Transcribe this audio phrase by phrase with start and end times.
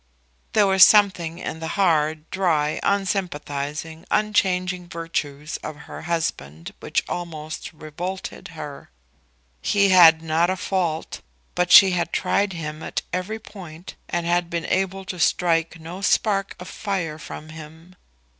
[0.53, 7.71] There was something in the hard, dry, unsympathising, unchanging virtues of her husband which almost
[7.71, 8.89] revolted her.
[9.61, 11.21] He had not a fault,
[11.53, 16.01] but she had tried him at every point and had been able to strike no
[16.01, 17.95] spark of fire from him.